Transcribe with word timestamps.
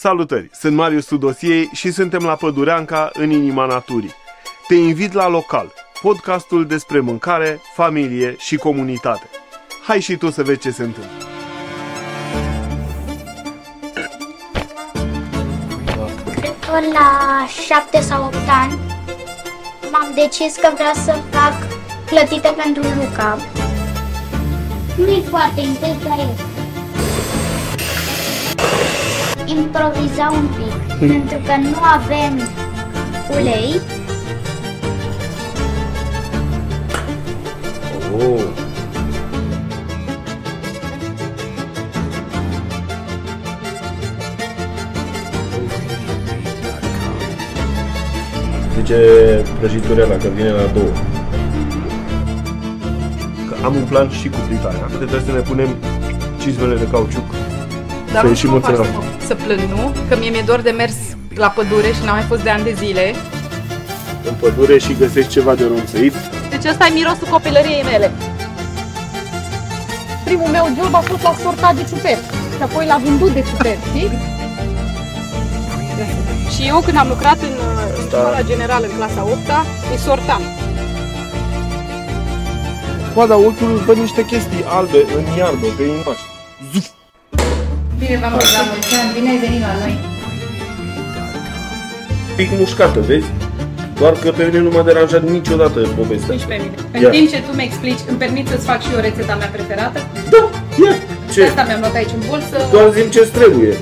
Salutări, 0.00 0.50
sunt 0.52 0.74
Marius 0.74 1.06
Tudosiei 1.06 1.70
și 1.72 1.90
suntem 1.90 2.22
la 2.22 2.34
Pădureanca, 2.34 3.10
în 3.12 3.30
inima 3.30 3.66
naturii. 3.66 4.14
Te 4.68 4.74
invit 4.74 5.12
la 5.12 5.28
Local, 5.28 5.72
podcastul 6.02 6.66
despre 6.66 7.00
mâncare, 7.00 7.60
familie 7.74 8.34
și 8.38 8.56
comunitate. 8.56 9.30
Hai 9.86 10.00
și 10.00 10.16
tu 10.16 10.30
să 10.30 10.42
vezi 10.42 10.58
ce 10.58 10.70
se 10.70 10.82
întâmplă. 10.82 11.12
Cred 16.34 16.54
că 16.60 16.72
la 16.92 17.46
7 17.66 18.00
sau 18.00 18.24
8 18.24 18.34
ani 18.62 18.78
m-am 19.92 20.12
decis 20.14 20.56
că 20.56 20.70
vreau 20.74 20.94
să 20.94 21.16
fac 21.30 21.54
clătite 22.06 22.54
pentru 22.62 22.82
Luca. 22.82 23.38
Nu 24.96 25.06
e 25.06 25.20
foarte 25.20 25.60
intens, 25.60 26.02
dar 26.02 26.18
e. 26.18 26.47
Improviza 29.58 30.30
un 30.32 30.46
pic, 30.56 31.08
pentru 31.08 31.38
că 31.46 31.54
nu 31.62 31.76
avem 31.96 32.48
ulei. 33.40 33.80
Oh. 38.16 38.40
Zice 48.76 48.96
prăjiturea 49.58 50.06
la 50.06 50.16
că 50.16 50.28
vine 50.34 50.50
la 50.50 50.66
două. 50.74 50.92
Că 53.48 53.56
am 53.64 53.74
un 53.74 53.84
plan 53.88 54.10
și 54.10 54.28
cu 54.28 54.36
plita 54.48 54.68
aia. 54.68 54.86
Trebuie 54.96 55.20
să 55.20 55.32
ne 55.32 55.40
punem 55.40 55.68
cizmele 56.40 56.74
de 56.74 56.88
cauciuc. 56.90 57.47
Dar 58.12 58.20
Să 58.20 58.22
nu 58.22 58.28
ieșim 58.28 58.48
mă 58.50 58.54
în 58.56 58.60
fac 58.62 58.76
să, 58.76 58.82
țară. 58.82 58.94
mă- 58.96 59.04
să 59.26 59.34
plâng, 59.34 59.60
nu? 59.74 59.92
Că 60.08 60.16
mie 60.16 60.30
mi-e 60.30 60.42
dor 60.46 60.60
de 60.60 60.70
mers 60.70 60.94
la 61.34 61.48
pădure 61.48 61.90
și 61.96 62.02
n-am 62.04 62.14
mai 62.14 62.24
fost 62.28 62.42
de 62.42 62.50
ani 62.50 62.64
de 62.64 62.72
zile. 62.82 63.14
În 64.28 64.34
pădure 64.40 64.78
și 64.78 64.96
găsești 64.98 65.30
ceva 65.30 65.54
de 65.54 65.64
ronțăit. 65.64 66.14
Deci 66.50 66.64
ăsta 66.70 66.86
e 66.86 66.92
mirosul 66.92 67.26
copilăriei 67.30 67.82
mele. 67.92 68.12
Primul 70.24 70.48
meu 70.48 70.64
job 70.82 70.94
a 70.94 70.98
fost 70.98 71.22
la 71.22 71.34
sortat 71.42 71.74
de 71.74 71.84
ciuperci 71.88 72.28
și 72.56 72.62
apoi 72.62 72.86
la 72.86 73.00
vândut 73.04 73.32
de 73.32 73.44
ciuperci, 73.48 73.78
știi? 73.88 74.10
Și 76.54 76.66
eu 76.68 76.80
când 76.84 76.96
am 76.96 77.08
lucrat 77.08 77.38
în 77.48 77.54
uh, 77.68 78.06
școala 78.06 78.42
generală 78.42 78.86
în 78.86 78.96
clasa 78.96 79.22
8 79.22 79.32
îi 79.92 79.98
sortam. 79.98 80.42
Coada 83.14 83.36
ochiului 83.36 83.82
văd 83.86 83.96
niște 83.96 84.24
chestii 84.24 84.64
albe 84.68 84.98
în 85.16 85.24
iarbă, 85.38 85.66
pe 85.76 85.82
imagine. 85.82 86.36
Zuf! 87.98 88.08
Bine 88.08 88.18
v-am 88.22 88.32
văzut 88.38 88.54
la 88.58 88.62
mulți 88.70 88.94
ani, 89.00 89.10
bine 89.16 89.28
ai 89.34 89.38
venit 89.46 89.60
la 89.68 89.72
noi. 89.82 89.94
Pic 92.36 92.48
mușcată, 92.58 93.00
vezi? 93.00 93.26
Doar 94.00 94.12
că 94.22 94.28
pe 94.30 94.42
mine 94.48 94.58
nu 94.66 94.70
m-a 94.74 94.82
deranjat 94.82 95.22
niciodată 95.36 95.78
povestea. 96.00 96.34
Nici 96.34 96.48
pe 96.52 96.56
mine. 96.62 96.74
În 96.96 97.00
Ia. 97.02 97.10
timp 97.14 97.26
ce 97.32 97.38
tu 97.46 97.50
mi-explici, 97.58 98.02
îmi 98.10 98.18
permit 98.24 98.46
să-ți 98.48 98.66
fac 98.70 98.80
și 98.84 98.90
eu 98.94 99.00
rețeta 99.00 99.34
mea 99.40 99.50
preferată? 99.56 99.98
Da, 100.34 100.42
ia, 100.84 100.92
De 101.26 101.32
ce? 101.32 101.42
asta 101.50 101.62
mi-am 101.68 101.80
luat 101.84 101.94
aici 102.00 102.12
în 102.18 102.22
bolsă. 102.28 102.56
Doar 102.74 102.86
zim 102.96 103.08
ce 103.16 103.22
trebuie. 103.38 103.72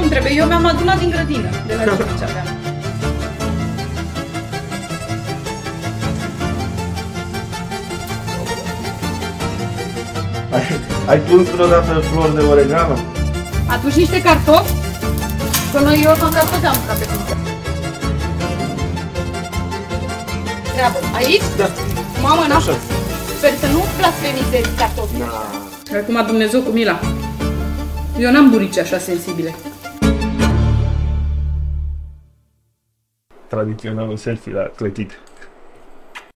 Nu 0.00 0.06
trebuie, 0.12 0.32
eu 0.40 0.46
mi-am 0.50 0.66
adunat 0.72 0.98
din 1.02 1.10
grădină, 1.14 1.48
de 1.68 1.74
la 1.78 1.82
ce 2.20 2.24
aveam. 2.30 2.48
Ai, 10.56 10.62
ai 11.06 11.18
pus 11.18 11.48
vreodată 11.54 11.92
flori 12.00 12.34
de 12.34 12.40
oregano? 12.40 12.96
Atunci 13.68 13.94
niște 13.94 14.22
cartofi, 14.22 14.72
că 15.72 15.80
noi 15.80 16.00
eu 16.04 16.10
am 16.10 16.32
cartofi 16.32 16.66
am 16.66 16.76
mâncat 16.78 16.98
pe 16.98 17.04
pizza. 17.04 17.36
Treabă. 20.74 20.98
Aici? 21.14 21.42
Da. 21.56 21.68
Mamă, 22.22 22.42
n 22.48 22.50
Așa. 22.50 22.72
Sper 23.36 23.52
să 23.60 23.66
nu 23.66 23.80
blasfemizezi 23.96 24.76
cartofi. 24.76 25.22
Acum 25.96 26.26
Dumnezeu 26.26 26.60
cu 26.60 26.70
mila. 26.70 27.00
Eu 28.18 28.30
n-am 28.30 28.50
burici 28.50 28.78
așa 28.78 28.98
sensibile. 28.98 29.54
Tradiționalul 33.46 34.16
selfie 34.16 34.52
la 34.52 34.62
clătit. 34.76 35.10